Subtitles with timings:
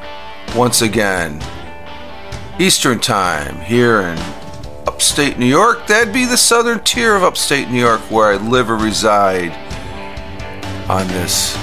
[0.55, 1.43] Once again,
[2.61, 4.17] Eastern Time here in
[4.87, 5.89] upstate New York.
[5.89, 9.51] That'd be the southern tier of upstate New York where I live or reside
[10.89, 11.59] on this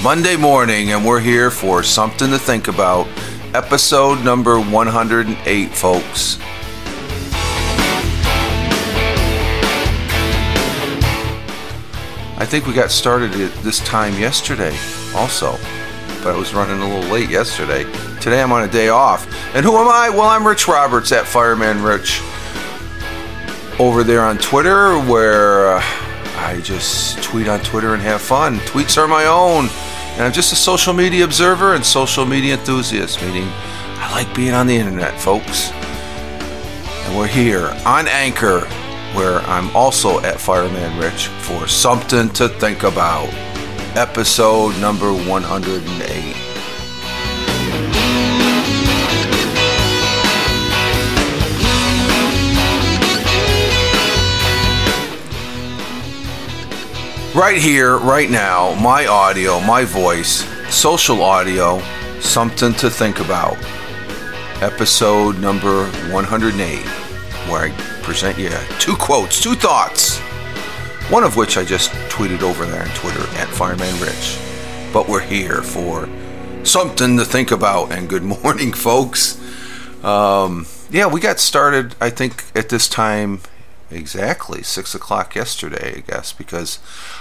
[0.00, 0.92] Monday morning.
[0.92, 3.08] And we're here for something to think about.
[3.52, 6.38] Episode number 108, folks.
[12.44, 14.76] I think we got started at this time yesterday
[15.14, 15.52] also,
[16.22, 17.84] but I was running a little late yesterday.
[18.20, 19.26] Today I'm on a day off.
[19.54, 20.10] And who am I?
[20.10, 22.20] Well, I'm Rich Roberts at Fireman Rich
[23.80, 25.82] over there on Twitter where uh,
[26.36, 28.58] I just tweet on Twitter and have fun.
[28.58, 29.70] Tweets are my own.
[30.12, 34.52] And I'm just a social media observer and social media enthusiast, meaning I like being
[34.52, 35.70] on the internet, folks.
[35.72, 38.68] And we're here on Anchor
[39.14, 43.28] where I'm also at Fireman Rich for Something to Think About,
[43.96, 46.34] episode number 108.
[57.34, 61.80] Right here, right now, my audio, my voice, social audio,
[62.20, 63.56] Something to Think About,
[64.60, 67.03] episode number 108,
[67.48, 67.70] where I
[68.02, 70.18] present you two quotes, two thoughts.
[71.10, 74.38] One of which I just tweeted over there on Twitter at Fireman Rich.
[74.92, 76.08] But we're here for
[76.64, 77.92] something to think about.
[77.92, 79.40] And good morning, folks.
[80.02, 83.40] Um, yeah, we got started, I think, at this time
[83.90, 86.78] exactly six o'clock yesterday, I guess, because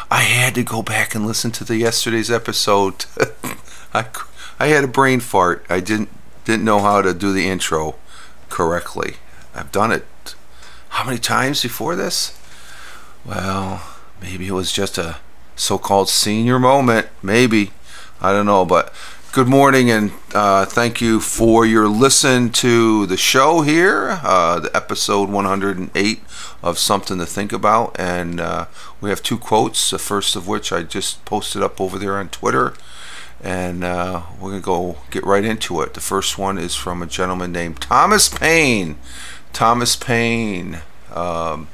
[0.10, 3.06] I had to go back and listen to the yesterday's episode.
[3.94, 4.08] I,
[4.60, 5.66] I had a brain fart.
[5.70, 6.10] I didn't
[6.46, 7.96] didn't know how to do the intro
[8.50, 9.16] correctly.
[9.56, 10.06] I've done it
[10.94, 12.40] how many times before this?
[13.25, 13.81] Well,
[14.22, 15.18] maybe it was just a
[15.56, 17.08] so called senior moment.
[17.24, 17.72] Maybe.
[18.22, 18.64] I don't know.
[18.64, 18.94] But
[19.31, 24.75] good morning and uh, thank you for your listen to the show here, uh, the
[24.78, 26.22] episode 108
[26.62, 27.96] of Something to Think About.
[28.00, 28.68] And uh,
[29.02, 32.30] we have two quotes, the first of which I just posted up over there on
[32.30, 32.75] Twitter.
[33.41, 35.96] And uh, we're going to go get right into it.
[35.96, 39.00] The first one is from a gentleman named Thomas Paine.
[39.53, 40.80] Thomas Paine.
[41.14, 41.68] Um,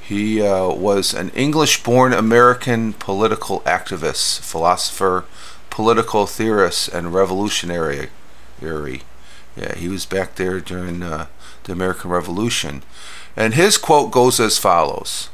[0.00, 5.24] he uh, was an English born American political activist, philosopher,
[5.68, 8.08] political theorist, and revolutionary.
[8.60, 11.26] Yeah, he was back there during uh,
[11.64, 12.82] the American Revolution.
[13.36, 15.28] And his quote goes as follows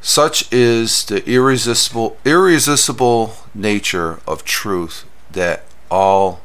[0.00, 6.40] Such is the irresistible, irresistible nature of truth that all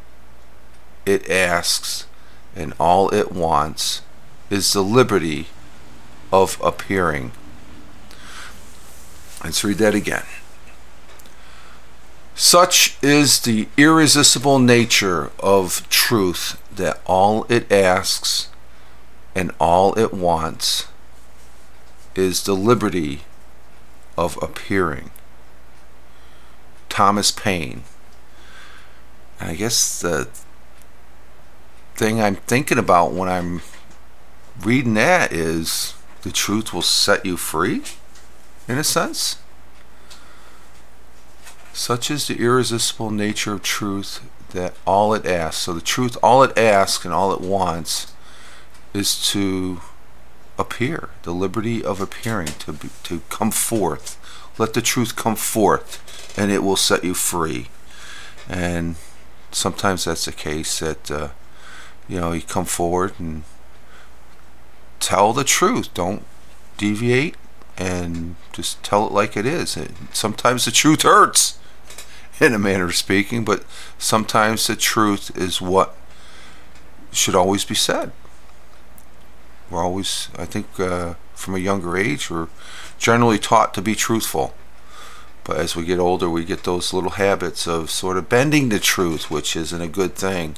[1.06, 2.06] it asks
[2.56, 4.02] and all it wants
[4.50, 5.48] is the liberty
[6.32, 7.32] of appearing.
[9.44, 10.24] Let's read that again.
[12.34, 18.50] Such is the irresistible nature of truth that all it asks
[19.34, 20.88] and all it wants
[22.16, 23.22] is the liberty
[24.18, 25.12] of appearing.
[26.90, 27.84] Thomas Paine.
[29.40, 30.30] I guess the
[31.96, 33.62] thing I'm thinking about when I'm
[34.62, 37.84] reading that is the truth will set you free,
[38.68, 39.38] in a sense.
[41.74, 45.64] Such is the irresistible nature of truth that all it asks.
[45.64, 48.14] So the truth, all it asks and all it wants
[48.94, 49.82] is to
[50.58, 54.18] appear, the liberty of appearing, to be, to come forth.
[54.58, 57.68] Let the truth come forth, and it will set you free.
[58.48, 58.96] And
[59.52, 61.30] sometimes that's the case that uh,
[62.08, 63.44] you know you come forward and
[65.00, 65.94] tell the truth.
[65.94, 66.24] Don't
[66.78, 67.36] deviate
[67.78, 69.78] and just tell it like it is.
[69.78, 71.60] It, sometimes the truth hurts,
[72.40, 73.64] in a manner of speaking, but
[73.98, 75.96] sometimes the truth is what
[77.12, 78.12] should always be said.
[79.70, 82.48] We're always, I think, uh, from a younger age, we're
[82.98, 84.54] generally taught to be truthful.
[85.44, 88.80] But as we get older, we get those little habits of sort of bending the
[88.80, 90.56] truth, which isn't a good thing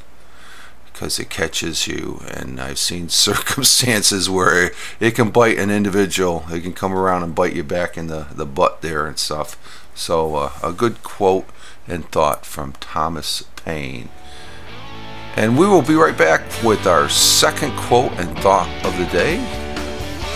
[0.97, 2.21] because it catches you.
[2.27, 6.45] And I've seen circumstances where it can bite an individual.
[6.49, 9.83] It can come around and bite you back in the, the butt there and stuff.
[9.93, 11.45] So, uh, a good quote
[11.87, 14.09] and thought from Thomas Paine.
[15.35, 19.37] And we will be right back with our second quote and thought of the day.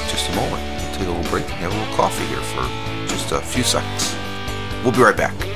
[0.09, 0.61] Just a moment.
[0.61, 3.63] We'll take a little break and have a little coffee here for just a few
[3.63, 4.15] seconds.
[4.83, 5.50] We'll be right back.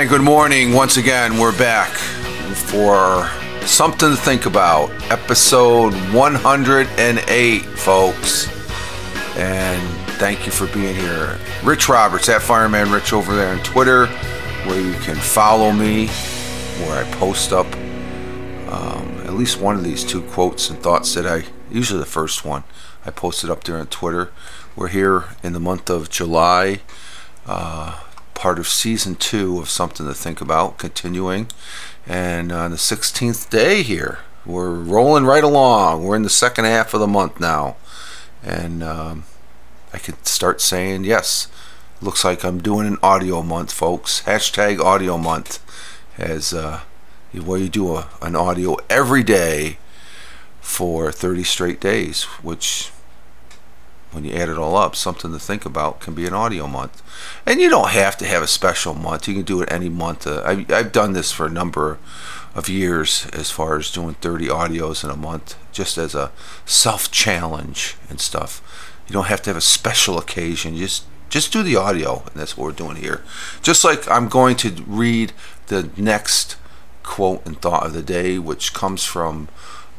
[0.00, 1.36] And good morning once again.
[1.36, 3.28] We're back for
[3.66, 4.88] something to think about.
[5.12, 8.48] Episode 108, folks.
[9.36, 9.82] And
[10.12, 11.38] thank you for being here.
[11.62, 14.06] Rich Roberts at Fireman Rich over there on Twitter,
[14.64, 17.66] where you can follow me, where I post up
[18.72, 22.42] um, at least one of these two quotes and thoughts that I, usually the first
[22.42, 22.64] one,
[23.04, 24.32] I posted up there on Twitter.
[24.74, 26.80] We're here in the month of July.
[27.44, 28.00] Uh,
[28.40, 31.46] part of season two of Something to Think About, continuing.
[32.06, 36.04] And on the 16th day here, we're rolling right along.
[36.04, 37.76] We're in the second half of the month now.
[38.42, 39.24] And um,
[39.92, 41.48] I could start saying, yes,
[42.00, 44.22] looks like I'm doing an audio month, folks.
[44.22, 45.62] Hashtag audio month.
[46.16, 46.80] As uh,
[47.34, 49.76] where you do a, an audio every day
[50.62, 52.90] for 30 straight days, which
[54.12, 57.02] when you add it all up, something to think about can be an audio month.
[57.46, 59.28] And you don't have to have a special month.
[59.28, 60.26] You can do it any month.
[60.26, 61.98] Uh, I, I've done this for a number
[62.54, 66.32] of years as far as doing 30 audios in a month, just as a
[66.64, 68.62] self challenge and stuff.
[69.06, 70.74] You don't have to have a special occasion.
[70.74, 73.22] You just just do the audio, and that's what we're doing here.
[73.62, 75.32] Just like I'm going to read
[75.68, 76.56] the next
[77.04, 79.48] quote and thought of the day, which comes from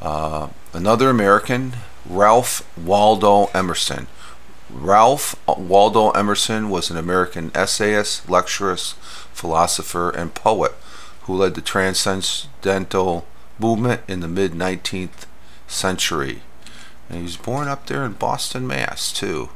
[0.01, 1.73] uh, another American
[2.05, 4.07] Ralph Waldo Emerson.
[4.69, 10.73] Ralph Waldo Emerson was an American essayist, lecturer, philosopher, and poet
[11.23, 13.25] who led the transcendental
[13.59, 15.25] movement in the mid 19th
[15.67, 16.41] century.
[17.09, 19.49] And he was born up there in Boston, Mass, too.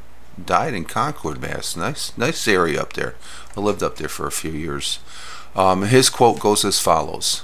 [0.43, 1.75] Died in Concord, Mass.
[1.75, 3.15] Nice, nice area up there.
[3.55, 4.99] I lived up there for a few years.
[5.55, 7.43] Um, his quote goes as follows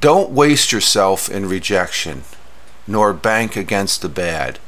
[0.00, 2.24] Don't waste yourself in rejection
[2.86, 4.58] nor bank against the bad,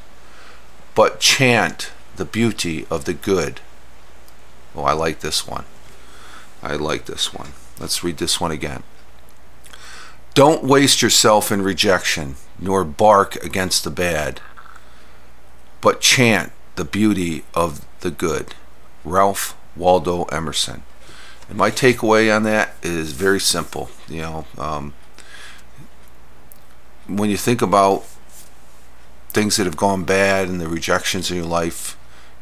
[0.94, 3.60] but chant the beauty of the good.
[4.74, 5.64] Oh, I like this one.
[6.62, 7.52] I like this one.
[7.78, 8.82] Let's read this one again.
[10.34, 14.40] Don't waste yourself in rejection, nor bark against the bad,
[15.80, 18.54] but chant the beauty of the good.
[19.04, 20.82] Ralph Waldo Emerson.
[21.48, 23.90] And my takeaway on that is very simple.
[24.08, 24.94] You know, um,
[27.08, 28.04] when you think about
[29.30, 31.96] things that have gone bad and the rejections in your life,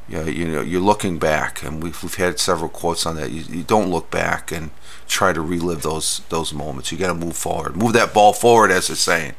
[0.08, 3.30] you know, you know you're looking back, and we've we've had several quotes on that.
[3.30, 4.70] You, you don't look back and
[5.08, 6.92] try to relive those those moments.
[6.92, 9.34] You got to move forward, move that ball forward, as they're saying.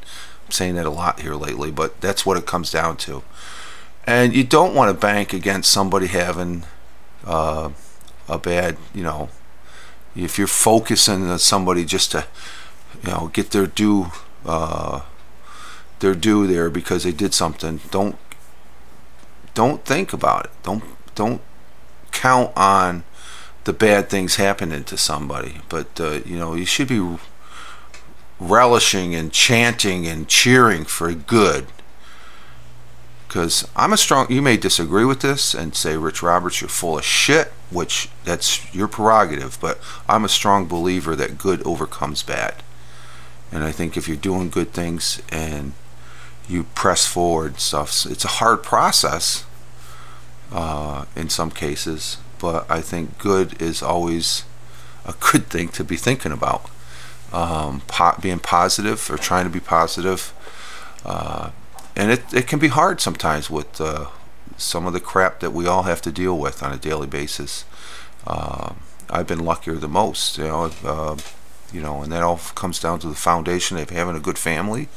[0.45, 3.23] I'm saying that a lot here lately, but that's what it comes down to.
[4.05, 6.63] And you don't want to bank against somebody having
[7.25, 7.71] uh,
[8.29, 9.27] a bad, you know,
[10.15, 12.25] if you're focusing on somebody just to,
[13.03, 14.07] you know, get their due.
[14.45, 15.01] Uh,
[15.99, 17.79] their due there because they did something.
[17.91, 18.17] Don't
[19.53, 20.51] don't think about it.
[20.63, 20.83] Don't
[21.15, 21.41] don't
[22.11, 23.03] count on
[23.63, 25.61] the bad things happening to somebody.
[25.69, 27.17] But uh, you know, you should be
[28.39, 31.67] relishing and chanting and cheering for good.
[33.27, 34.31] Because I'm a strong.
[34.31, 37.47] You may disagree with this and say, Rich Roberts, you're full of shit.
[37.69, 39.57] Which that's your prerogative.
[39.59, 42.63] But I'm a strong believer that good overcomes bad.
[43.51, 45.73] And I think if you're doing good things and
[46.47, 48.05] you press forward stuff.
[48.05, 49.45] It's a hard process
[50.51, 54.43] uh, in some cases, but I think good is always
[55.05, 56.69] a good thing to be thinking about.
[57.33, 60.33] Um, po- being positive or trying to be positive.
[61.05, 61.51] Uh,
[61.95, 64.07] and it, it can be hard sometimes with uh,
[64.55, 67.65] some of the crap that we all have to deal with on a daily basis.
[68.25, 68.73] Uh,
[69.09, 71.17] I've been luckier the most, you know, uh,
[71.71, 74.87] you know, and that all comes down to the foundation of having a good family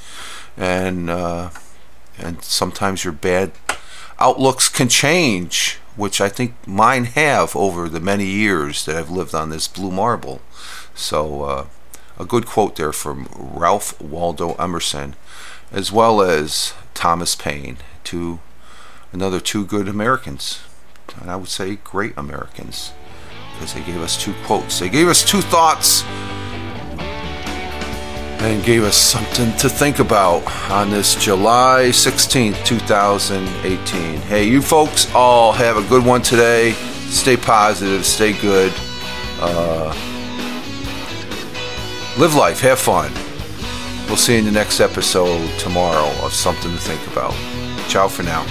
[0.57, 1.50] and uh,
[2.19, 3.53] and sometimes your bad
[4.19, 9.35] outlooks can change, which I think mine have over the many years that I've lived
[9.35, 10.43] on this blue marble.
[10.95, 11.67] So uh,
[12.19, 15.17] a good quote there from Ralph Waldo Emerson,
[15.73, 18.41] as well as Thomas Paine, two
[19.12, 20.61] another two good Americans,
[21.21, 22.93] and I would say great Americans,
[23.55, 24.79] because they gave us two quotes.
[24.79, 26.05] They gave us two thoughts
[28.40, 34.16] and gave us something to think about on this July 16th, 2018.
[34.23, 36.73] Hey, you folks all have a good one today.
[37.11, 38.73] Stay positive, stay good.
[39.40, 39.88] Uh,
[42.18, 43.12] live life, have fun.
[44.06, 47.35] We'll see you in the next episode tomorrow of Something to Think About.
[47.88, 48.44] Ciao for now.